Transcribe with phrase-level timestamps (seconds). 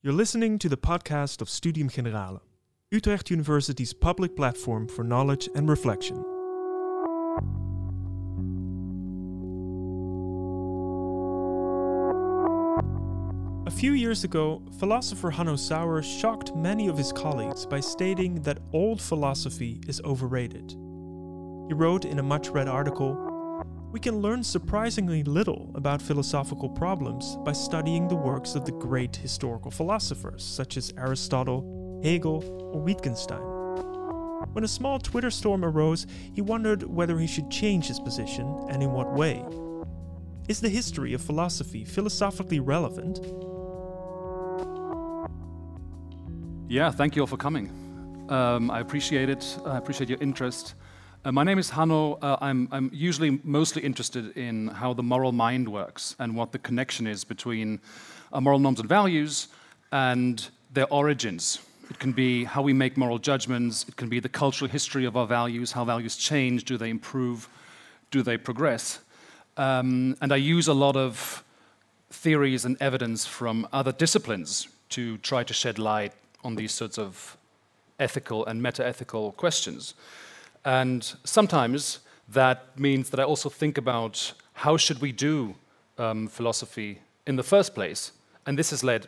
[0.00, 2.40] You're listening to the podcast of Studium Generale,
[2.92, 6.18] Utrecht University's public platform for knowledge and reflection.
[13.66, 18.60] A few years ago, philosopher Hanno Sauer shocked many of his colleagues by stating that
[18.72, 20.76] old philosophy is overrated.
[21.66, 23.16] He wrote in a much read article
[23.90, 29.16] We can learn surprisingly little about philosophical problems by studying the works of the great
[29.16, 33.40] historical philosophers such as Aristotle, Hegel, or Wittgenstein.
[34.52, 38.82] When a small Twitter storm arose, he wondered whether he should change his position and
[38.82, 39.42] in what way.
[40.48, 43.20] Is the history of philosophy philosophically relevant?
[46.68, 47.70] Yeah, thank you all for coming.
[48.28, 49.58] Um, I appreciate it.
[49.64, 50.74] I appreciate your interest.
[51.28, 52.14] Uh, my name is Hanno.
[52.22, 56.58] Uh, I'm, I'm, usually mostly interested in how the moral mind works and what the
[56.58, 57.80] connection is between
[58.32, 59.48] uh, moral norms and values
[59.92, 61.58] and their origins.
[61.90, 65.18] It can be how we make moral judgments, it can be the cultural history of
[65.18, 67.46] our values, how values change, do they improve,
[68.10, 69.00] do they progress.
[69.58, 71.44] Um, and I use a lot of
[72.08, 77.36] theories and evidence from other disciplines to try to shed light on these sorts of
[78.00, 79.92] ethical and meta-ethical questions.
[80.68, 85.54] And sometimes that means that I also think about how should we do
[85.96, 88.12] um, philosophy in the first place.
[88.44, 89.06] And this has led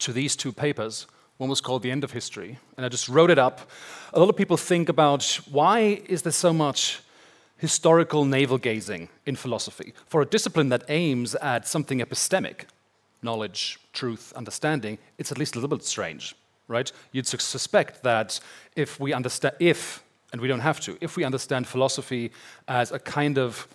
[0.00, 1.06] to these two papers.
[1.36, 3.70] One was called The End of History, and I just wrote it up.
[4.12, 7.00] A lot of people think about why is there so much
[7.56, 12.64] historical navel gazing in philosophy for a discipline that aims at something epistemic,
[13.22, 14.98] knowledge, truth, understanding.
[15.18, 16.34] It's at least a little bit strange
[16.70, 16.92] right?
[17.10, 18.38] You'd suspect that
[18.76, 22.30] if we understand, if, and we don't have to, if we understand philosophy
[22.68, 23.68] as a kind of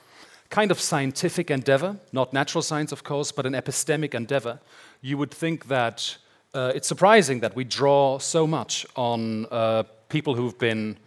[0.49, 4.59] kind of scientific endeavor, not natural science, of course, but an epistemic endeavor,
[5.01, 6.17] you would think that
[6.53, 10.97] uh, it's surprising that we draw so much on uh, people who've been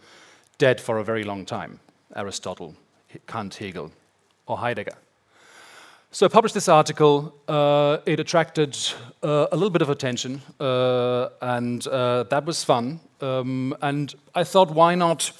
[0.57, 1.79] dead for a very long time
[2.15, 2.75] Aristotle,
[3.27, 3.91] Kant, Hegel,
[4.45, 4.97] or Heidegger.
[6.11, 7.35] So I published this article.
[7.47, 8.75] Uh, it attracted
[9.21, 12.99] uh, a little bit of attention, uh, and uh, that was fun.
[13.21, 15.31] Um, and I thought, why not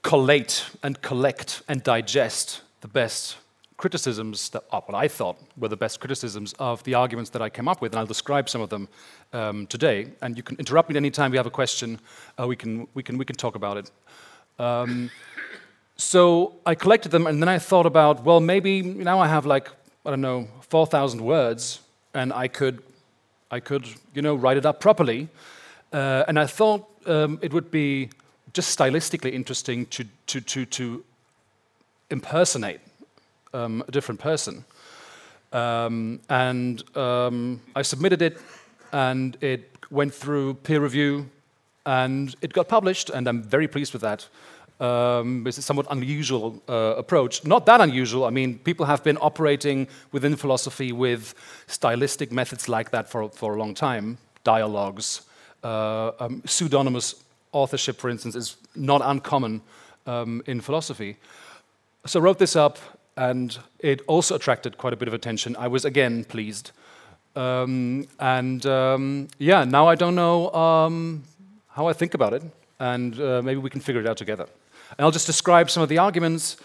[0.00, 3.36] collate and collect and digest the best
[3.76, 7.50] criticisms that, oh, what I thought were the best criticisms of the arguments that I
[7.50, 8.88] came up with, and I'll describe some of them
[9.34, 10.06] um, today.
[10.22, 12.00] And you can interrupt me anytime you have a question.
[12.40, 13.90] Uh, we can we can we can talk about it.
[14.58, 15.10] Um,
[15.96, 19.68] so I collected them, and then I thought about, well, maybe now I have like
[20.04, 21.80] I don't know, 4,000 words,
[22.12, 22.82] and I could,
[23.50, 25.28] I could, you know, write it up properly.
[25.92, 28.10] Uh, and I thought um, it would be
[28.52, 31.04] just stylistically interesting to, to, to, to
[32.10, 32.80] impersonate
[33.54, 34.64] um, a different person.
[35.52, 38.38] Um, and um, I submitted it,
[38.92, 41.28] and it went through peer review,
[41.86, 44.26] and it got published, and I'm very pleased with that.
[44.82, 47.44] Um, it's a somewhat unusual uh, approach.
[47.44, 48.24] Not that unusual.
[48.24, 51.34] I mean, people have been operating within philosophy with
[51.68, 54.18] stylistic methods like that for, for a long time.
[54.42, 55.22] Dialogues,
[55.62, 57.14] uh, um, pseudonymous
[57.52, 59.60] authorship, for instance, is not uncommon
[60.06, 61.16] um, in philosophy.
[62.04, 62.78] So I wrote this up,
[63.16, 65.54] and it also attracted quite a bit of attention.
[65.56, 66.72] I was again pleased.
[67.36, 71.22] Um, and um, yeah, now I don't know um,
[71.68, 72.42] how I think about it,
[72.80, 74.48] and uh, maybe we can figure it out together.
[74.98, 76.56] And I'll just describe some of the arguments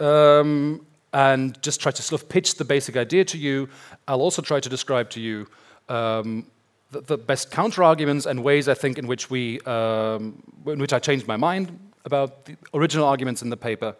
[0.00, 3.68] um, and just try to sort of pitch the basic idea to you.
[4.08, 5.46] I'll also try to describe to you
[5.88, 6.46] um,
[6.90, 10.92] the, the, best counter arguments and ways I think in which we, um, in which
[10.92, 13.94] I changed my mind about the original arguments in the paper.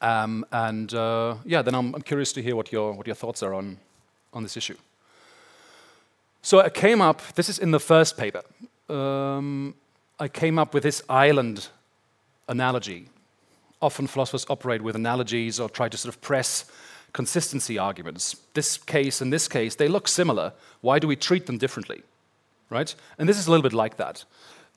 [0.00, 3.42] Um, and uh, yeah, then I'm, I'm, curious to hear what your, what your thoughts
[3.42, 3.78] are on,
[4.32, 4.76] on this issue.
[6.42, 8.42] So I came up, this is in the first paper.
[8.88, 9.74] Um,
[10.20, 11.68] I came up with this island
[12.48, 13.08] analogy.
[13.80, 16.64] Often philosophers operate with analogies or try to sort of press
[17.12, 18.36] consistency arguments.
[18.54, 20.52] This case and this case, they look similar.
[20.80, 22.02] Why do we treat them differently?
[22.70, 22.94] Right?
[23.18, 24.24] And this is a little bit like that.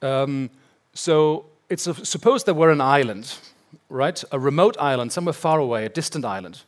[0.01, 0.49] Um,
[0.93, 3.35] so it's a, suppose there were an island,
[3.89, 4.23] right?
[4.31, 6.63] A remote island, somewhere far away, a distant island.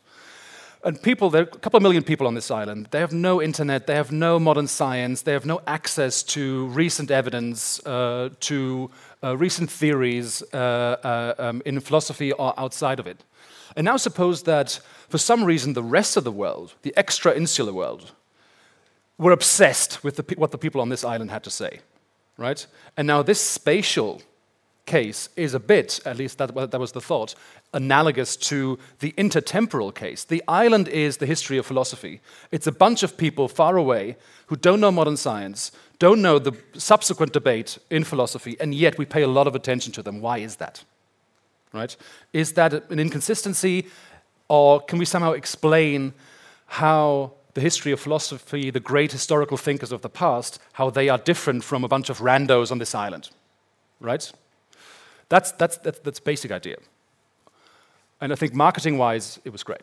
[0.84, 2.88] And people, there are a couple of million people on this island.
[2.90, 7.10] They have no internet, they have no modern science, they have no access to recent
[7.10, 8.90] evidence, uh, to
[9.22, 13.24] uh, recent theories uh, uh, um, in philosophy or outside of it.
[13.76, 17.72] And now suppose that for some reason the rest of the world, the extra insular
[17.72, 18.12] world,
[19.18, 21.80] were obsessed with the what the people on this island had to say,
[22.36, 22.66] right?
[22.96, 24.20] And now this spatial
[24.92, 27.34] case is a bit, at least that, that was the thought,
[27.72, 30.24] analogous to the intertemporal case.
[30.24, 32.20] The island is the history of philosophy.
[32.50, 34.16] It's a bunch of people far away
[34.48, 39.06] who don't know modern science, don't know the subsequent debate in philosophy, and yet we
[39.06, 40.20] pay a lot of attention to them.
[40.20, 40.84] Why is that?
[41.72, 41.96] Right?
[42.32, 43.86] Is that an inconsistency,
[44.48, 46.12] or can we somehow explain
[46.66, 51.20] how the history of philosophy, the great historical thinkers of the past, how they are
[51.30, 53.30] different from a bunch of randos on this island?
[54.00, 54.32] Right?
[55.32, 56.76] That's, that's, that's, that's basic idea.
[58.20, 59.80] And I think marketing wise, it was great.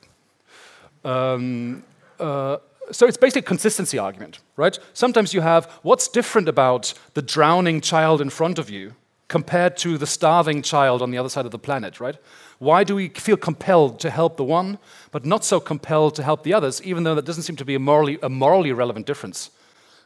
[1.03, 1.83] Um,
[2.19, 2.57] uh,
[2.91, 4.77] so it's basically a consistency argument, right?
[4.93, 8.93] Sometimes you have what's different about the drowning child in front of you
[9.27, 12.17] compared to the starving child on the other side of the planet, right?
[12.59, 14.77] Why do we feel compelled to help the one,
[15.09, 17.73] but not so compelled to help the others, even though that doesn't seem to be
[17.73, 19.49] a morally, a morally relevant difference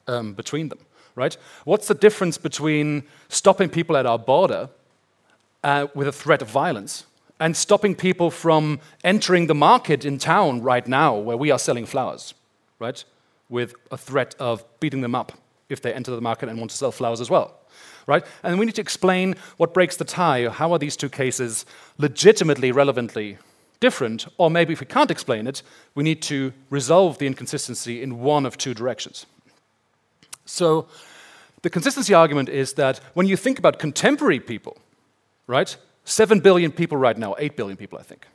[0.08, 0.80] um, between them,
[1.16, 1.36] right?
[1.66, 4.70] What's the difference between stopping people at our border
[5.64, 7.06] uh, with a threat of violence
[7.40, 11.86] and stopping people from entering the market in town right now where we are selling
[11.86, 12.34] flowers?
[12.84, 13.04] right?
[13.50, 15.32] With a threat of beating them up
[15.70, 17.56] if they enter the market and want to sell flowers as well,
[18.06, 18.24] right?
[18.44, 20.50] And we need to explain what breaks the tie.
[20.50, 21.66] How are these two cases
[21.98, 23.38] legitimately, relevantly
[23.80, 24.28] different?
[24.38, 25.64] Or maybe if we can't explain it,
[25.96, 29.26] we need to resolve the inconsistency in one of two directions.
[30.46, 30.88] So,
[31.62, 34.78] the consistency argument is that when you think about contemporary people,
[35.48, 35.76] right?
[36.06, 38.28] Seven billion people right now, eight billion people, I think.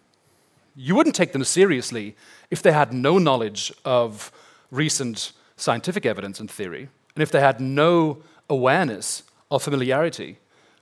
[0.74, 2.16] You wouldn't take them seriously
[2.50, 4.30] if they had no knowledge of
[4.70, 8.18] recent scientific evidence and theory, and if they had no
[8.48, 10.38] awareness or familiarity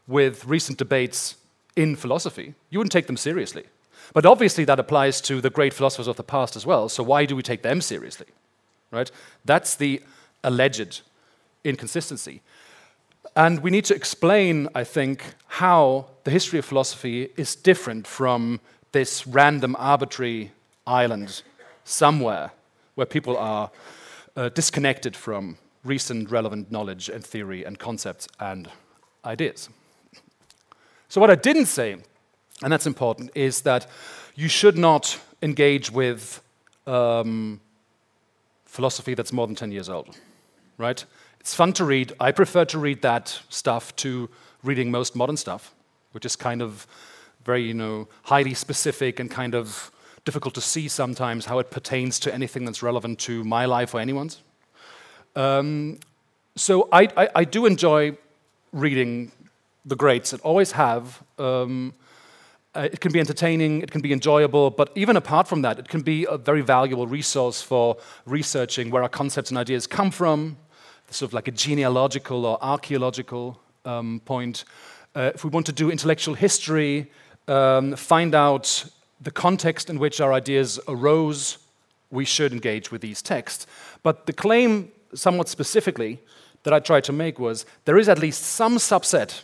[0.06, 1.36] with recent debates
[1.74, 3.64] in philosophy, you wouldn't take them seriously.
[4.12, 7.24] But obviously, that applies to the great philosophers of the past as well, so why
[7.24, 8.26] do we take them seriously?
[8.90, 9.10] Right?
[9.44, 10.02] That's the
[10.44, 11.00] alleged
[11.64, 12.42] inconsistency.
[13.36, 18.60] And we need to explain, I think, how the history of philosophy is different from
[18.92, 20.52] this random, arbitrary
[20.86, 21.42] island
[21.84, 22.52] somewhere
[22.94, 23.70] where people are
[24.36, 28.70] uh, disconnected from recent relevant knowledge and theory and concepts and
[29.26, 29.68] ideas.
[31.10, 31.96] So, what I didn't say,
[32.62, 33.86] and that's important, is that
[34.34, 36.40] you should not engage with
[36.86, 37.60] um,
[38.64, 40.16] philosophy that's more than 10 years old,
[40.78, 41.04] right?
[41.46, 42.12] It's fun to read.
[42.18, 44.28] I prefer to read that stuff to
[44.64, 45.76] reading most modern stuff,
[46.10, 46.88] which is kind of
[47.44, 49.92] very, you know, highly specific and kind of
[50.24, 54.00] difficult to see sometimes how it pertains to anything that's relevant to my life or
[54.00, 54.42] anyone's.
[55.36, 56.00] Um,
[56.56, 58.18] so I, I, I, do enjoy
[58.72, 59.30] reading
[59.84, 61.22] the greats and always have.
[61.38, 61.94] Um,
[62.74, 65.88] uh, it can be entertaining, it can be enjoyable, but even apart from that, it
[65.88, 70.56] can be a very valuable resource for researching where our concepts and ideas come from,
[71.10, 74.64] sort of like a genealogical or archaeological um, point.
[75.14, 77.10] Uh, if we want to do intellectual history,
[77.48, 78.84] um, find out
[79.20, 81.58] the context in which our ideas arose,
[82.10, 83.66] we should engage with these texts.
[84.02, 86.20] But the claim, somewhat specifically,
[86.64, 89.42] that I tried to make was there is at least some subset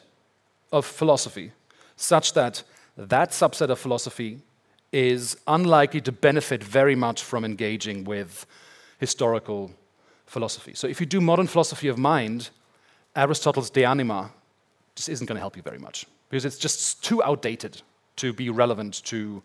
[0.73, 1.53] of philosophy
[1.97, 2.65] such that
[2.97, 4.41] that subset of philosophy
[4.93, 8.44] is unlikely to benefit very much from engaging with
[8.99, 9.70] historical
[10.32, 10.73] philosophy.
[10.75, 12.49] So if you do modern philosophy of mind,
[13.14, 14.31] Aristotle's De Anima
[14.94, 17.82] just isn't going to help you very much because it's just too outdated
[18.17, 19.43] to be relevant to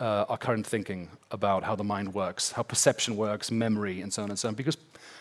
[0.00, 4.22] uh, our current thinking about how the mind works, how perception works, memory, and so
[4.22, 4.54] on and so on.
[4.54, 4.78] Because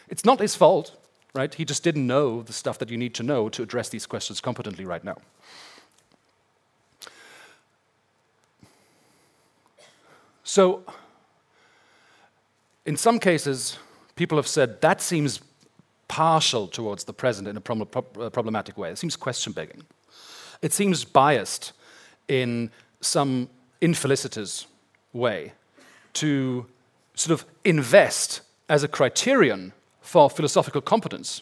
[0.07, 0.95] it's not his fault,
[1.36, 1.54] right?
[1.54, 4.40] He just didn't know the stuff that you need to know to address these questions
[4.40, 5.18] competently right now.
[10.45, 10.83] So,
[12.85, 13.78] in some cases,
[14.19, 15.40] people have said that seems
[16.09, 18.90] partial towards the present in a uh, problematic way.
[18.92, 19.83] It seems question begging.
[20.61, 21.71] It seems biased
[22.28, 23.47] in some
[23.80, 24.68] infelicitous
[25.14, 25.54] way
[26.16, 26.66] to
[27.16, 29.71] sort of invest as a criterion
[30.02, 31.42] for philosophical competence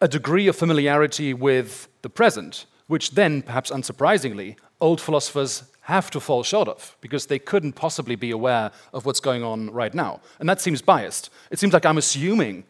[0.00, 6.20] a degree of familiarity with the present, which then, perhaps unsurprisingly, old philosophers have to
[6.20, 10.20] fall short of because they couldn't possibly be aware of what's going on right now.
[10.38, 11.30] And that seems biased.
[11.50, 12.64] It seems like I'm assuming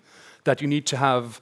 [0.45, 1.41] that you need to have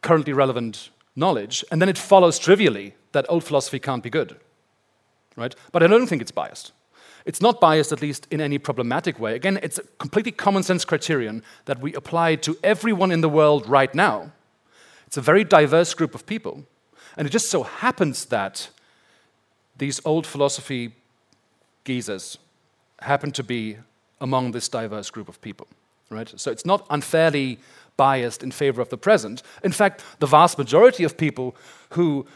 [0.00, 4.36] currently relevant knowledge, and then it follows trivially that old philosophy can't be good
[5.36, 5.54] right?
[5.70, 6.72] But I don't think it's biased.
[7.24, 9.34] It's not biased, at least in any problematic way.
[9.34, 13.68] Again, it's a completely common sense criterion that we apply to everyone in the world
[13.68, 14.32] right now.
[15.06, 16.64] It's a very diverse group of people.
[17.16, 18.70] And it just so happens that
[19.78, 20.92] these old philosophy
[21.84, 22.38] geezers
[23.00, 23.76] happen to be
[24.20, 25.66] among this diverse group of people.
[26.08, 26.32] Right?
[26.36, 27.58] So it's not unfairly
[27.96, 29.42] biased in favor of the present.
[29.64, 31.56] In fact, the vast majority of people
[31.90, 32.26] who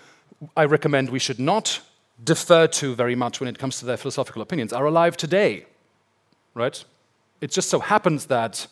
[0.57, 1.81] I recommend we should not
[2.23, 5.67] defer to very much when it comes to their philosophical opinions are alive today,
[6.55, 6.83] right?
[7.41, 8.67] It just so happens that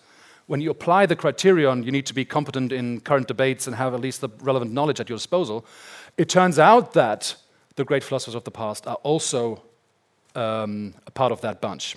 [0.47, 3.95] when you apply the criterion, you need to be competent in current debates and have
[3.95, 5.65] at least the relevant knowledge at your disposal.
[6.17, 7.37] It turns out that
[7.79, 9.63] the great philosophers of the past are also
[10.35, 11.97] um, a part of that bunch.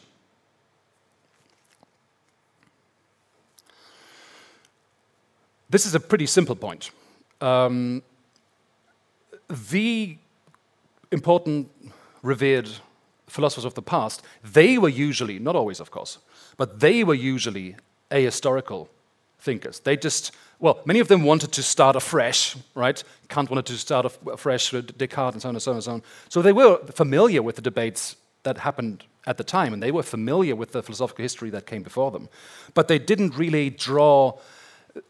[5.69, 6.91] This is a pretty simple point.
[7.41, 8.03] Um,
[9.71, 10.17] the
[11.11, 11.69] important,
[12.21, 12.69] revered
[13.27, 16.19] philosophers of the past, they were usually, not always of course,
[16.57, 17.75] but they were usually
[18.11, 18.87] ahistorical
[19.41, 19.79] thinkers.
[19.79, 23.03] They just, well, many of them wanted to start afresh, right?
[23.27, 26.03] Kant wanted to start afresh, Descartes, and so on and so on and so on.
[26.29, 30.03] So they were familiar with the debates that happened at the time, and they were
[30.03, 32.29] familiar with the philosophical history that came before them.
[32.73, 34.39] But they didn't really draw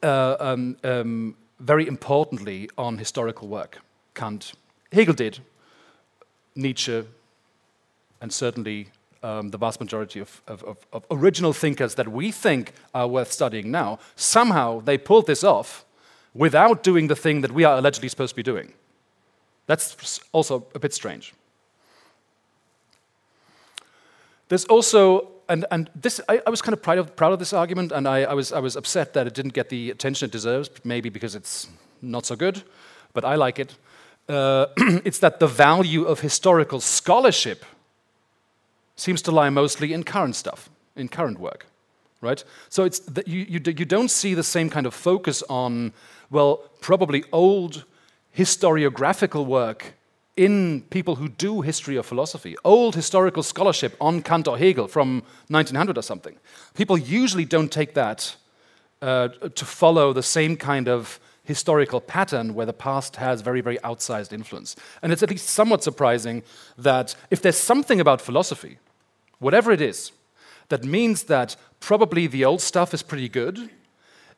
[0.03, 3.79] uh, um, um, very importantly on historical work.
[4.13, 4.53] Kant,
[4.91, 5.39] Hegel did,
[6.55, 7.03] Nietzsche,
[8.21, 8.87] and certainly
[9.23, 13.31] um, the vast majority of, of, of, of, original thinkers that we think are worth
[13.31, 15.85] studying now, somehow they pulled this off
[16.33, 18.73] without doing the thing that we are allegedly supposed to be doing.
[19.67, 21.33] That's also a bit strange.
[24.49, 27.53] There's also, and, and this, I, I was kind of proud of, proud of this
[27.53, 30.31] argument, and I, I, was, I was upset that it didn't get the attention it
[30.31, 31.67] deserves, maybe because it's
[32.01, 32.63] not so good,
[33.13, 33.75] but I like it.
[34.27, 34.65] Uh,
[35.05, 37.65] it's that the value of historical scholarship
[39.01, 41.65] seems to lie mostly in current stuff, in current work,
[42.21, 42.43] right?
[42.69, 45.93] So it's you, you, you don't see the same kind of focus on,
[46.29, 47.83] well, probably old
[48.37, 49.93] historiographical work
[50.37, 55.23] in people who do history of philosophy, old historical scholarship on Kant or Hegel from
[55.47, 56.37] 1900 or something.
[56.75, 58.35] People usually don't take that
[59.01, 63.77] uh, to follow the same kind of historical pattern where the past has very, very
[63.79, 64.75] outsized influence.
[65.01, 66.43] And it's at least somewhat surprising
[66.77, 68.77] that if there's something about philosophy,
[69.41, 70.13] whatever it is,
[70.69, 73.69] that means that probably the old stuff is pretty good,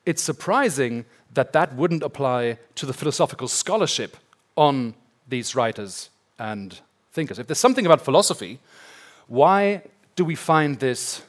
[0.05, 4.17] it's surprising that that wouldn't apply to the philosophical scholarship
[4.55, 4.95] on
[5.27, 6.79] these writers and
[7.11, 7.37] thinkers.
[7.37, 8.59] If there's something about philosophy,
[9.27, 9.83] why
[10.15, 11.21] do we find this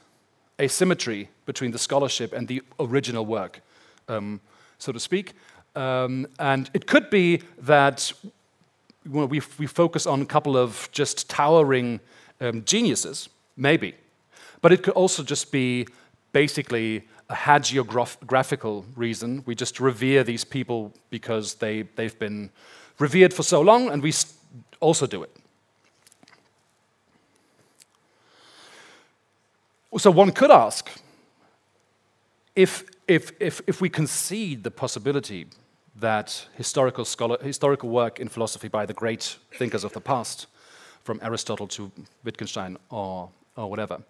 [0.61, 3.61] asymmetry between the scholarship and the original work,
[4.09, 4.41] um,
[4.79, 5.33] so to speak?
[5.77, 8.13] Um, and it could be that
[9.11, 12.01] we, we focus on a couple of just towering
[12.41, 13.95] um, geniuses, maybe.
[14.61, 15.87] But it could also just be
[16.33, 19.43] basically a hagiographical reason.
[19.47, 22.51] We just revere these people because they, they've been
[22.99, 24.13] revered for so long, and we
[24.81, 25.37] also do it.
[29.97, 30.91] So one could ask
[32.57, 35.47] if, if, if, if we concede the possibility
[35.97, 40.47] that historical, scholar, historical work in philosophy by the great thinkers of the past,
[41.05, 41.93] from Aristotle to
[42.25, 44.03] Wittgenstein or, or whatever,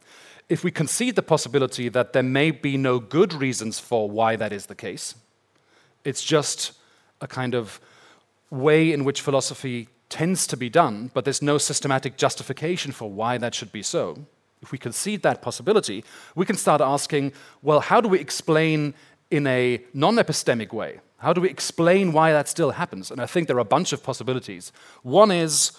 [0.49, 4.53] if we concede the possibility that there may be no good reasons for why that
[4.53, 5.15] is the case,
[6.05, 6.73] it's just
[7.21, 7.81] a kind of
[8.51, 13.39] way in which philosophy tends to be done, but there's no systematic justification for why
[13.39, 14.27] that should be so.
[14.63, 17.33] If we concede that possibility, we can start asking
[17.63, 18.95] well, how do we explain
[19.31, 21.01] in a non epistemic way?
[21.19, 23.11] How do we explain why that still happens?
[23.11, 24.73] And I think there are a bunch of possibilities.
[25.03, 25.73] One is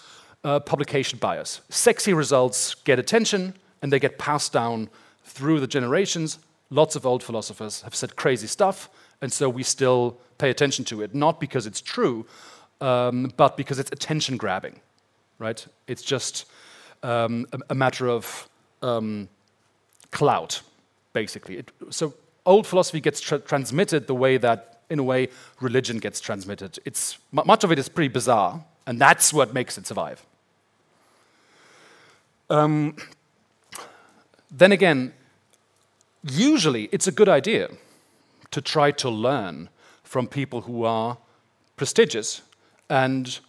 [0.45, 1.61] uh, publication bias.
[1.69, 4.89] Sexy results get attention and they get passed down
[5.23, 6.37] through the generations.
[6.69, 8.87] Lots of old philosophers have said crazy stuff,
[9.21, 12.25] and so we still pay attention to it, not because it's true,
[12.79, 14.79] um, but because it's attention grabbing,
[15.39, 15.65] right?
[15.87, 16.45] It's just
[17.01, 18.47] um, a, a, matter of
[18.81, 19.29] um,
[20.11, 20.61] clout,
[21.13, 21.57] basically.
[21.57, 22.13] It, so
[22.45, 26.77] old philosophy gets tra transmitted the way that, in a way, religion gets transmitted.
[26.85, 30.23] It's, much of it is pretty bizarre, and that's what makes it survive.
[32.49, 32.95] Um,
[34.51, 35.13] then again,
[36.23, 37.69] usually it's a good idea
[38.51, 39.69] to try to learn
[40.03, 41.17] from people who are
[41.75, 42.41] prestigious
[42.89, 43.39] and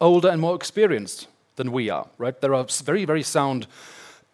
[0.00, 2.40] older and more experienced than we are, right?
[2.40, 3.66] There are very, very sound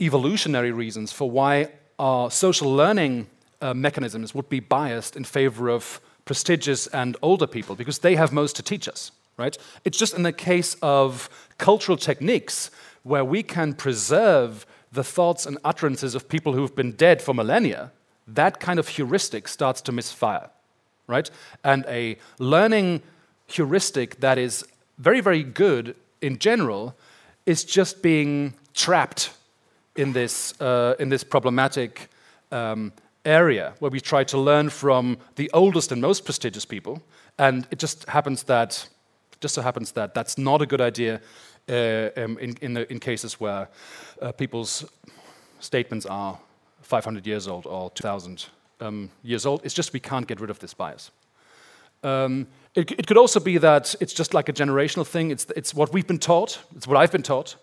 [0.01, 3.27] evolutionary reasons for why our social learning
[3.61, 8.33] uh, mechanisms would be biased in favor of prestigious and older people because they have
[8.33, 9.57] most to teach us, right?
[9.85, 12.71] It's just in the case of cultural techniques
[13.07, 17.91] where we can preserve the thoughts and utterances of people who've been dead for millennia,
[18.35, 20.49] that kind of heuristic starts to misfire,
[21.07, 21.31] right?
[21.63, 23.03] And a learning
[23.47, 24.65] heuristic that is
[24.99, 26.95] very, very good in general
[27.45, 29.31] is just being trapped
[29.95, 32.09] in this, uh, in this problematic
[32.51, 32.93] um,
[33.25, 37.01] area where we try to learn from the oldest and most prestigious people.
[37.39, 38.89] And it just happens that
[39.41, 41.21] Just so happens that that's not a good idea
[41.69, 43.69] um, in, in, in, cases where
[44.23, 44.85] uh, people's
[45.61, 46.39] statements are
[46.83, 48.47] 500 years old or 2,000
[48.81, 49.63] um, years old.
[49.65, 51.11] It's just we can't get rid of this bias.
[52.03, 55.31] Um, it, it, could also be that it's just like a generational thing.
[55.31, 56.61] It's, it's what we've been taught.
[56.77, 57.57] It's what I've been taught,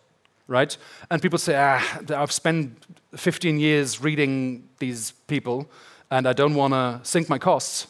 [0.47, 0.75] right?
[1.09, 5.69] And people say, ah, I've spent 15 years reading these people,
[6.11, 7.87] and I don't want to sink my costs,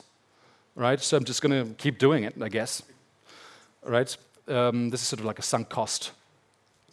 [0.76, 1.00] right?
[1.00, 2.84] So I'm just going to keep doing it, I guess,
[3.84, 4.16] right?
[4.48, 6.12] Um, this is sort of like a sunk cost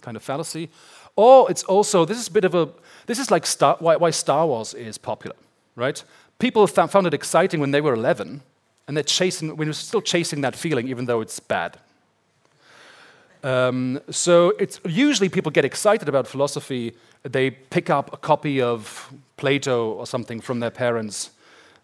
[0.00, 0.70] kind of fallacy.
[1.16, 2.68] Or it's also, this is a bit of a,
[3.06, 5.36] this is like Star, why, why Star Wars is popular,
[5.76, 6.02] right?
[6.38, 8.42] People found it exciting when they were 11,
[8.88, 11.78] and they're chasing, we're still chasing that feeling, even though it's bad.
[13.42, 16.94] Um, so it's usually people get excited about philosophy.
[17.22, 21.30] They pick up a copy of Plato or something from their parents'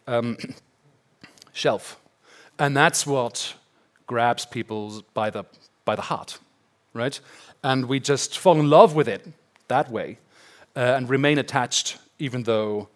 [0.06, 0.36] um,
[1.52, 1.98] shelf,
[2.58, 3.54] and that's what
[4.06, 5.44] grabs people by the
[5.84, 6.38] by the heart,
[6.94, 7.20] right?
[7.62, 9.26] And we just fall in love with it
[9.68, 10.18] that way,
[10.76, 12.88] uh, and remain attached, even though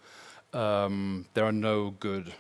[0.52, 2.32] um, there are no good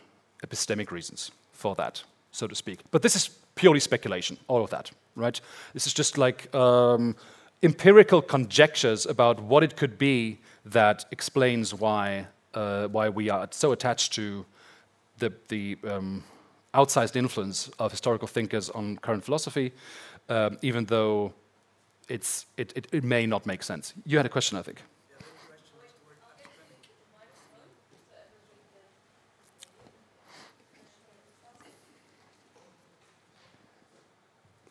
[0.44, 2.80] epistemic reasons for that, so to speak.
[2.90, 5.40] But this is purely speculation, all of that, right?
[5.74, 7.14] This is just like um,
[7.62, 13.72] empirical conjectures about what it could be that explains why, uh, why we are so
[13.72, 14.44] attached to
[15.18, 16.24] the, the um,
[16.72, 19.72] outsized influence of historical thinkers on current philosophy,
[20.28, 21.32] um, even though
[22.08, 23.94] it, it, it may not make sense.
[24.04, 24.82] You had a question, I think.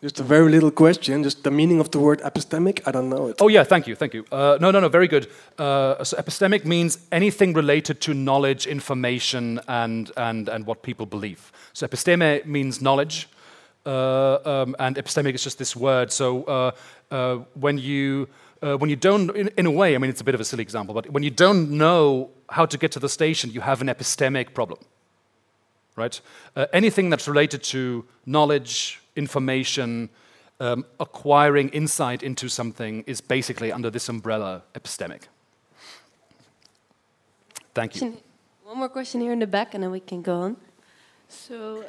[0.02, 3.28] Just a very little question, just the meaning of the word epistemic, I don't know
[3.28, 3.36] it.
[3.42, 4.24] Oh, yeah, thank you, thank you.
[4.32, 5.28] Uh, no, no, no, very good.
[5.58, 11.52] Uh, so epistemic means anything related to knowledge, information, and, and, and what people believe.
[11.74, 13.28] So episteme means knowledge,
[13.86, 16.14] uh, um, and epistemic is just this word.
[16.14, 16.72] So uh,
[17.12, 18.30] uh, when you
[18.62, 20.44] uh, when you don't, in, in, a way, I mean, it's a bit of a
[20.44, 23.80] silly example, but when you don't know how to get to the station, you have
[23.80, 24.80] an epistemic problem,
[25.96, 26.20] right?
[26.74, 30.10] anything that's related to knowledge, information,
[30.60, 35.24] um, acquiring insight into something is basically under this umbrella epistemic.
[37.74, 38.18] Thank you.
[38.64, 40.58] One more question here in the back, and then we can go on.
[41.28, 41.86] So,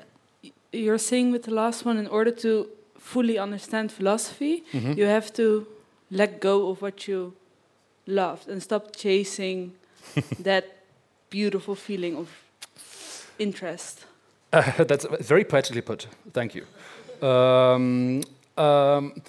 [0.72, 4.96] you're saying with the last one, in order to fully understand philosophy, mm -hmm.
[4.98, 5.66] you have to
[6.10, 7.32] let go of what you
[8.06, 9.72] loved and stop chasing
[10.44, 10.64] that
[11.30, 12.28] beautiful feeling of
[13.38, 14.06] interest.
[14.52, 16.06] Uh, that's very poetically put.
[16.32, 16.64] Thank you.
[17.22, 18.22] Um,
[18.56, 19.22] um,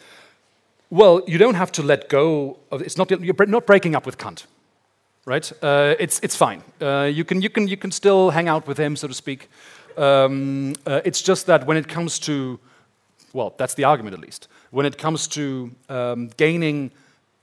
[0.89, 4.17] well, you don't have to let go of it's not you're not breaking up with
[4.17, 4.45] Kant,
[5.25, 5.51] right?
[5.63, 6.61] Uh, it's it's fine.
[6.81, 9.49] Uh, you can you can you can still hang out with him, so to speak.
[9.97, 12.59] Um, uh, it's just that when it comes to,
[13.33, 14.47] well, that's the argument at least.
[14.71, 16.91] When it comes to um, gaining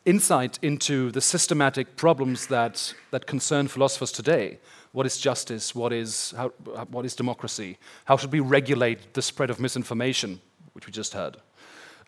[0.04, 4.58] insight into the systematic problems that that concern philosophers today,
[4.92, 5.74] what is justice?
[5.74, 6.48] What is, how,
[6.90, 7.78] what is democracy?
[8.04, 10.40] How should we regulate the spread of misinformation,
[10.72, 11.36] which we just heard?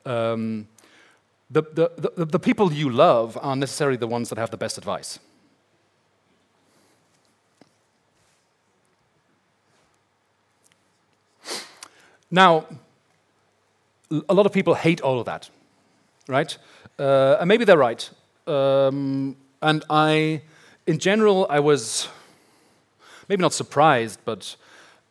[0.07, 0.67] Um,
[1.51, 4.79] the, the, the, the people you love aren't necessarily the ones that have the best
[4.79, 5.19] advice.
[12.31, 12.67] Now,
[14.29, 15.51] a lot of people hate all of that,
[16.29, 16.57] right?
[16.99, 18.09] Uh, and maybe they're right.
[18.47, 20.43] Um, and I,
[20.87, 22.09] in general, I was
[23.31, 24.57] maybe not surprised, but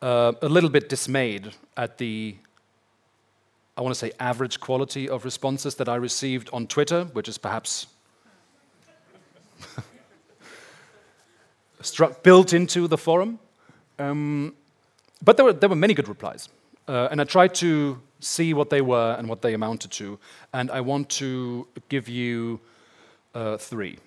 [0.02, 2.36] uh, a little bit dismayed at the,
[3.78, 7.38] I want to say, average quality of responses that I received on Twitter, which is
[7.38, 7.88] perhaps
[11.82, 13.40] struck, built into the forum.
[13.98, 14.54] Um,
[15.24, 16.50] but there were, there were many good replies.
[16.90, 20.20] Uh, and I tried to see what they were and what they amounted to.
[20.52, 22.60] And I want to give you
[23.34, 23.98] uh, three.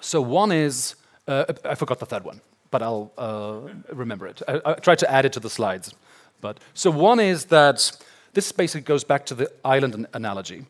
[0.00, 0.94] So, one is
[1.28, 3.60] uh, I forgot the third one, but I'll uh,
[3.92, 4.42] remember it.
[4.48, 5.94] I, I tried to add it to the slides.
[6.40, 7.92] But so one is that
[8.32, 10.66] this basically goes back to the island analogy.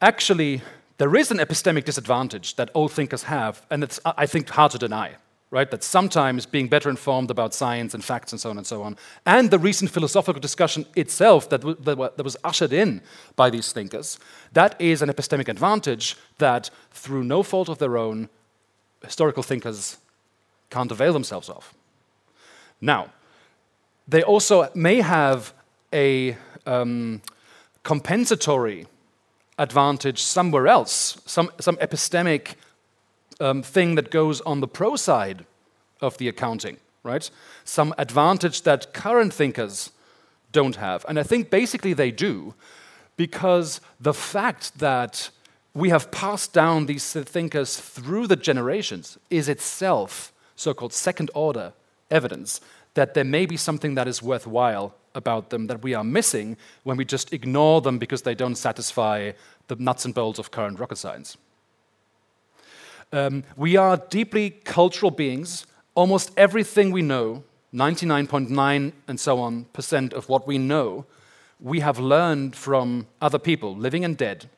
[0.00, 0.62] Actually,
[0.98, 4.78] there is an epistemic disadvantage that old thinkers have, and it's I think hard to
[4.78, 5.16] deny.
[5.50, 8.82] Right, that sometimes being better informed about science and facts and so on and so
[8.82, 13.00] on, and the recent philosophical discussion itself that, that was ushered in
[13.36, 14.18] by these thinkers,
[14.52, 18.28] that is an epistemic advantage that, through no fault of their own,
[19.04, 19.98] historical thinkers
[20.70, 21.74] can't avail themselves of.
[22.80, 23.10] Now,
[24.08, 25.54] they also may have
[25.92, 26.36] a
[26.66, 27.22] um,
[27.82, 28.86] compensatory
[29.58, 32.54] advantage somewhere else, some, some epistemic
[33.40, 35.44] um, thing that goes on the pro side
[36.00, 37.30] of the accounting, right?
[37.64, 39.90] Some advantage that current thinkers
[40.52, 41.04] don't have.
[41.08, 42.54] And I think basically they do
[43.16, 45.30] because the fact that
[45.74, 51.72] we have passed down these thinkers through the generations is itself so called second order
[52.10, 52.60] evidence
[52.94, 56.96] that there may be something that is worthwhile about them that we are missing when
[56.96, 59.32] we just ignore them because they don't satisfy
[59.66, 61.36] the nuts and bolts of current rocket science.
[63.12, 65.66] Um, we are deeply cultural beings.
[65.94, 71.06] Almost everything we know, 99.9 and so on percent of what we know,
[71.60, 74.48] we have learned from other people, living and dead.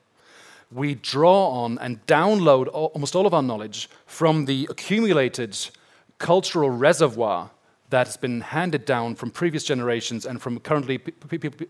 [0.72, 5.56] We draw on and download almost all of our knowledge from the accumulated
[6.18, 7.50] cultural reservoir
[7.90, 11.00] that has been handed down from previous generations and from currently,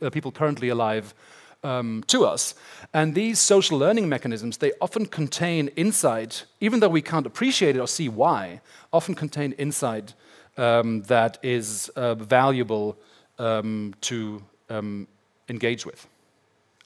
[0.00, 1.14] uh, people currently alive
[1.62, 2.54] um, to us.
[2.94, 7.80] And these social learning mechanisms, they often contain insight, even though we can't appreciate it
[7.80, 8.61] or see why,
[8.92, 10.14] often contain insight
[10.56, 12.96] um, that is uh, valuable
[13.38, 15.06] um, to um,
[15.48, 16.06] engage with.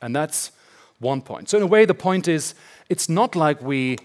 [0.03, 0.53] And that's
[1.01, 1.49] one point.
[1.49, 2.55] So, in a way, the point is
[2.89, 3.99] it's not like we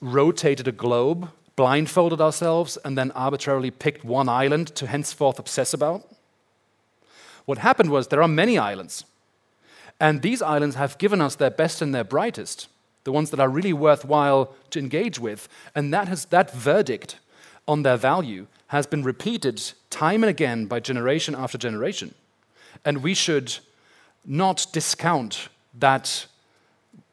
[0.00, 6.06] rotated a globe blindfolded ourselves, and then arbitrarily picked one island to henceforth obsess about?
[7.46, 9.04] What happened was there are many islands,
[9.98, 12.68] and these islands have given us their best and their brightest,
[13.04, 17.18] the ones that are really worthwhile to engage with, and that, has, that verdict
[17.66, 22.14] on their value has been repeated time and again by generation after generation.
[22.84, 23.58] And we should
[24.24, 26.26] not discount that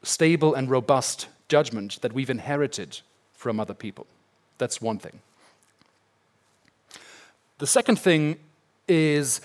[0.02, 3.00] stable and robust judgment that we've inherited
[3.34, 4.06] from other people.
[4.58, 5.20] That's one thing.
[7.58, 8.36] The second thing
[8.88, 9.40] is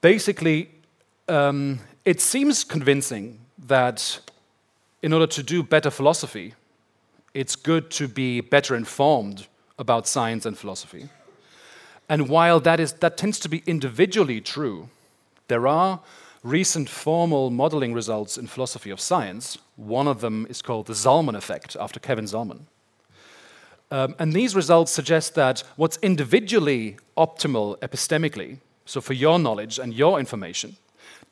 [0.00, 0.70] basically,
[1.28, 4.20] um, it seems convincing that
[5.02, 6.54] in order to do better philosophy,
[7.32, 9.46] it's good to be better informed
[9.78, 11.08] about science and philosophy.
[12.08, 14.88] And while that, is, that tends to be individually true,
[15.48, 16.00] there are
[16.44, 19.58] recent formal modeling results in philosophy of science.
[19.76, 22.60] One of them is called the Zollman effect, after Kevin Zollman.
[23.90, 29.94] Um, and these results suggest that what's individually optimal epistemically, so for your knowledge and
[29.94, 30.76] your information,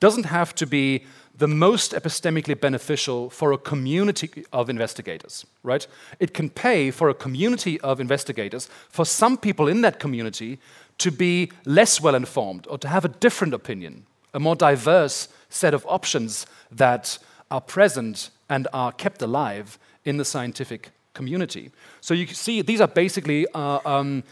[0.00, 1.04] doesn't have to be
[1.36, 5.86] the most epistemically beneficial for a community of investigators, right?
[6.20, 10.58] It can pay for a community of investigators, for some people in that community
[10.98, 15.74] to be less well informed or to have a different opinion, a more diverse set
[15.74, 17.18] of options that
[17.50, 21.70] are present and are kept alive in the scientific community.
[22.00, 24.24] So you can see, these are basically uh, um,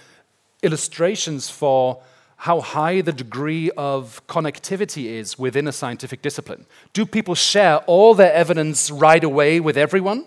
[0.62, 2.00] illustrations for
[2.36, 6.64] how high the degree of connectivity is within a scientific discipline.
[6.94, 10.24] Do people share all their evidence right away with everyone?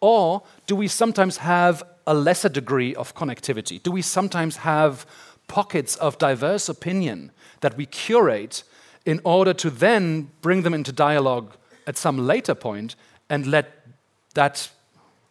[0.00, 3.80] Or do we sometimes have a lesser degree of connectivity?
[3.80, 5.06] Do we sometimes have
[5.46, 8.64] pockets of diverse opinion that we curate
[9.04, 12.94] in order to then bring them into dialogue at some later point
[13.28, 13.86] and let
[14.34, 14.70] that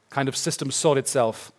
[0.09, 1.51] kind of system sort itself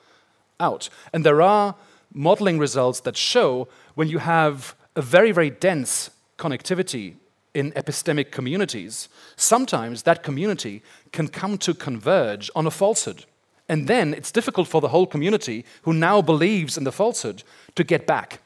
[0.61, 0.89] out.
[1.13, 1.75] And there are
[2.13, 7.15] modeling results that show when you have a very, very dense connectivity
[7.55, 13.25] in epistemic communities, sometimes that community can come to converge on a falsehood.
[13.69, 17.43] And then it's difficult for the whole community who now believes in the falsehood
[17.75, 18.41] to get back.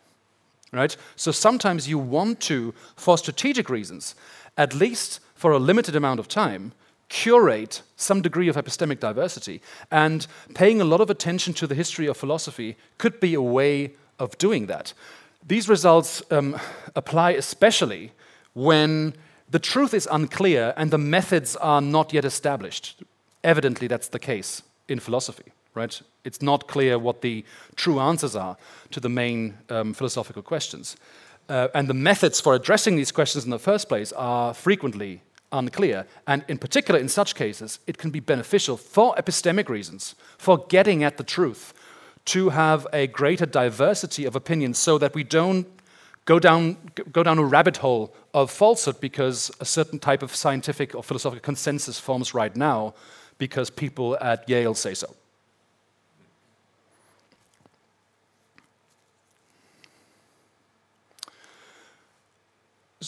[0.77, 0.97] Right?
[1.17, 4.15] So sometimes you want to, for strategic reasons,
[4.57, 6.73] at least for a limited amount of time,
[7.09, 9.63] curate some degree of epistemic diversity.
[9.91, 13.93] And paying a lot of attention to the history of philosophy could be a way
[14.19, 14.93] of doing that.
[15.47, 16.59] These results um,
[16.95, 18.13] apply especially
[18.55, 19.15] when
[19.49, 23.03] the truth is unclear and the methods are not yet established.
[23.45, 26.01] Evidently, that's the case in philosophy, right?
[26.25, 27.45] It's not clear what the
[27.77, 28.57] true answers are
[28.91, 30.97] to the main um, philosophical questions.
[31.49, 36.07] Uh, and the methods for addressing these questions in the first place are frequently unclear.
[36.27, 41.05] And in particular, in such cases, it can be beneficial for epistemic reasons, for getting
[41.05, 41.73] at the truth,
[42.25, 45.67] to have a greater diversity of opinions so that we don't
[46.25, 46.77] go down,
[47.13, 51.43] go down a rabbit hole of falsehood because a certain type of scientific or philosophical
[51.43, 52.95] consensus forms right now
[53.39, 55.15] because people at Yale say so.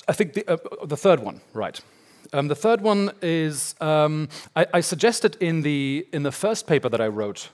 [0.07, 1.81] I think the, uh, the third one, right.
[2.33, 6.91] Um, the third one is um, I, I, suggested in the, in the first paper
[6.91, 7.49] that I wrote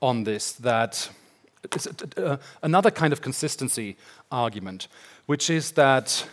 [0.00, 1.10] on this that
[1.64, 3.96] it's uh, another kind of consistency
[4.30, 4.86] argument,
[5.26, 6.26] which is that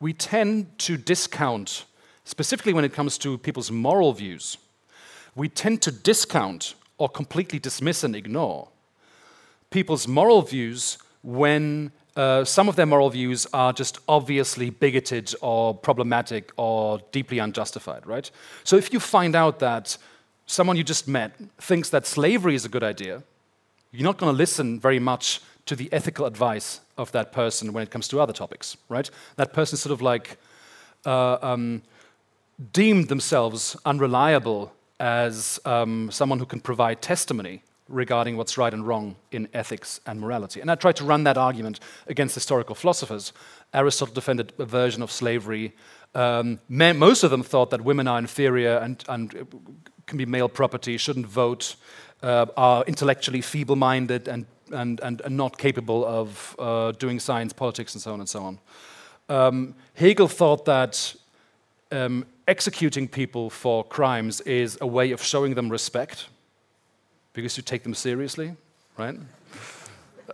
[0.00, 1.84] we tend to discount,
[2.24, 4.58] specifically when it comes to people's moral views,
[5.36, 8.68] we tend to discount or completely dismiss and ignore
[9.70, 15.74] people's moral views when uh, some of their moral views are just obviously bigoted or
[15.74, 18.30] problematic or deeply unjustified, right?
[18.64, 19.96] So if you find out that
[20.46, 23.22] someone you just met thinks that slavery is a good idea,
[23.92, 27.82] you're not going to listen very much to the ethical advice of that person when
[27.82, 29.10] it comes to other topics, right?
[29.36, 30.36] That person sort of like
[31.06, 31.82] uh, um,
[32.72, 39.14] deemed themselves unreliable as um, someone who can provide testimony regarding what's right and wrong
[39.30, 40.60] in ethics and morality.
[40.60, 43.32] And I tried to run that argument against historical philosophers.
[43.74, 45.74] Aristotle defended a version of slavery.
[46.14, 49.46] Um, men, most of them thought that women are inferior and, and
[50.06, 51.76] can be male property, shouldn't vote,
[52.22, 57.52] uh, are intellectually feeble minded and, and, and, and, not capable of uh, doing science,
[57.52, 58.58] politics, and so on and so on.
[59.28, 61.14] Um, Hegel thought that
[61.90, 66.26] um, executing people for crimes is a way of showing them respect
[67.32, 68.54] because you take them seriously,
[68.98, 69.16] right?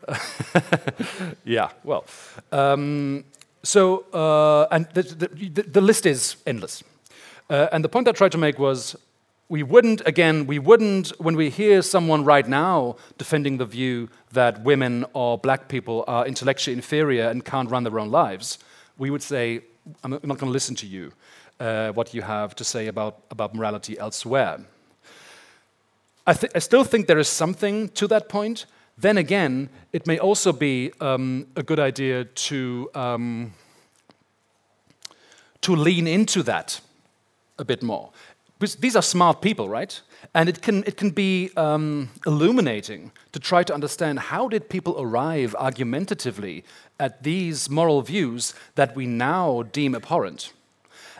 [1.44, 2.04] yeah, well.
[2.52, 3.24] Um,
[3.62, 6.82] so, uh, and the, the, the, list is endless.
[7.50, 8.96] Uh, and the point I tried to make was
[9.48, 14.62] we wouldn't, again, we wouldn't, when we hear someone right now defending the view that
[14.62, 18.58] women or black people are intellectually inferior and can't run their own lives,
[18.98, 19.62] we would say,
[20.04, 21.12] I'm not going to listen to you,
[21.60, 24.60] uh, what you have to say about, about morality elsewhere.
[26.28, 28.66] I, th- I, still think there is something to that point.
[28.98, 33.54] Then again, it may also be um, a good idea to, um,
[35.62, 36.82] to lean into that
[37.58, 38.10] a bit more.
[38.58, 39.98] Because these are smart people, right?
[40.34, 45.00] And it can, it can be um, illuminating to try to understand how did people
[45.00, 46.62] arrive argumentatively
[47.00, 50.52] at these moral views that we now deem abhorrent.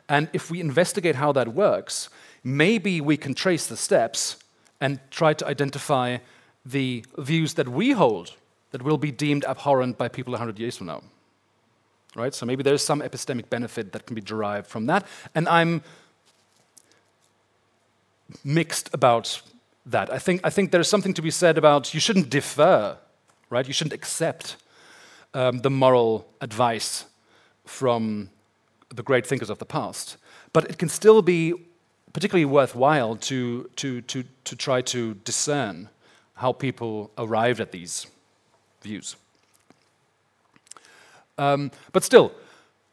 [0.07, 2.11] And if we investigate how that works,
[2.45, 4.37] maybe we can trace the steps
[4.81, 6.19] and try to identify
[6.65, 8.35] the views that we hold
[8.71, 11.03] that will be deemed abhorrent by people 100 years from now.
[12.15, 12.35] Right?
[12.35, 15.07] So maybe there's some epistemic benefit that can be derived from that.
[15.35, 15.83] And I'm
[18.45, 19.41] mixed about
[19.87, 20.13] that.
[20.13, 22.97] I think, I think there's something to be said about you shouldn't defer,
[23.51, 23.67] right?
[23.67, 24.57] You shouldn't accept
[25.35, 27.05] um, the moral advice
[27.65, 28.31] from
[28.95, 30.17] the great thinkers of the past.
[30.53, 31.55] But it can still be
[32.13, 35.89] particularly worthwhile to, to, to, to try to discern
[36.35, 38.07] how people arrived at these
[38.83, 39.17] views.
[41.37, 42.33] Um, but still,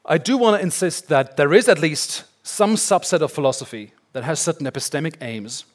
[0.06, 4.23] I do want to insist that there is at least some subset of philosophy that
[4.23, 5.65] has certain epistemic aims,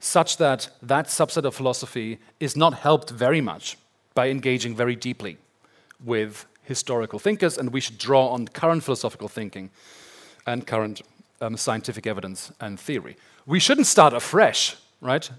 [0.00, 3.76] such that that subset of philosophy is not helped very much
[4.14, 5.36] by engaging very deeply
[6.02, 9.70] with historical thinkers, and we should draw on current philosophical thinking
[10.46, 11.02] and current
[11.40, 13.16] um, scientific evidence and theory.
[13.46, 15.30] We shouldn't start afresh, right?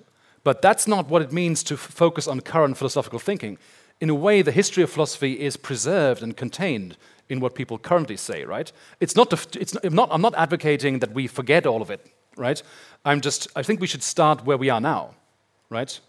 [0.44, 3.58] But that's not what it means to focus on current philosophical thinking.
[4.00, 6.98] In a way, the history of philosophy is preserved and contained
[7.30, 8.72] in what people currently say, right?
[9.00, 12.06] It's not, it's not, I'm not advocating that we forget all of it,
[12.38, 12.62] right?
[13.04, 15.16] I'm just, I think we should start where we are now,
[15.70, 16.00] right?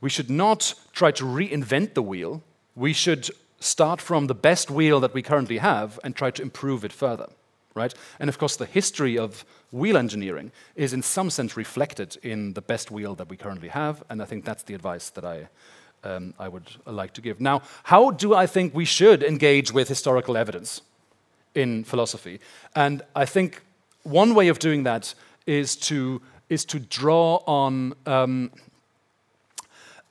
[0.00, 2.42] We should not try to reinvent the wheel.
[2.74, 3.30] We should
[3.60, 7.28] start from the best wheel that we currently have and try to improve it further
[7.74, 7.94] right?
[8.18, 12.60] And of course, the history of wheel engineering is in some sense reflected in the
[12.60, 15.48] best wheel that we currently have, and I think that's the advice that I,
[16.04, 17.40] um, I would like to give.
[17.40, 20.82] Now, how do I think we should engage with historical evidence
[21.54, 22.40] in philosophy?
[22.74, 23.62] And I think
[24.02, 25.14] one way of doing that
[25.46, 28.50] is to, is to draw on um,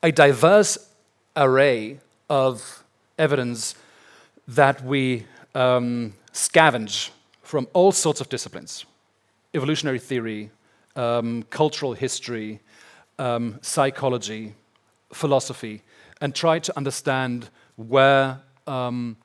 [0.01, 0.77] a diverse
[1.35, 2.83] array of
[3.17, 3.75] evidence
[4.47, 7.09] that we um, scavenge
[7.49, 8.85] from all sorts of disciplines
[9.55, 10.51] evolutionary theory,
[10.95, 12.59] um, cultural history,
[13.17, 14.53] um, psychology,
[15.11, 15.81] philosophy,
[16.21, 19.17] and try to understand where um,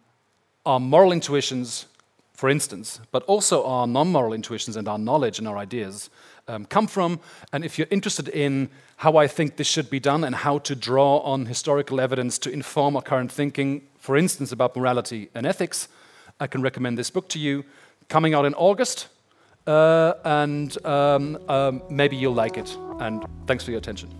[0.64, 1.84] our moral intuitions,
[2.32, 6.08] for instance, but also our non moral intuitions and our knowledge and our ideas
[6.48, 7.20] um, come from.
[7.52, 10.74] And if you're interested in how I think this should be done and how to
[10.74, 15.88] draw on historical evidence to inform our current thinking, for instance, about morality and ethics,
[16.40, 17.64] I can recommend this book to you
[18.08, 19.08] coming out in August.
[19.66, 22.76] Uh, and um, um, maybe you'll like it.
[23.00, 24.10] And thanks for your attention.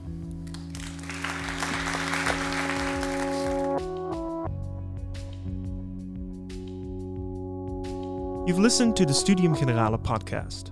[8.46, 10.70] You've listened to the Studium Generale podcast.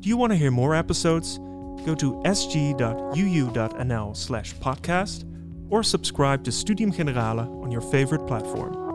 [0.00, 1.38] Do you want to hear more episodes?
[1.86, 5.24] Go to sg.uu.nl slash podcast
[5.70, 8.87] or subscribe to Studium Generale on your favorite platform.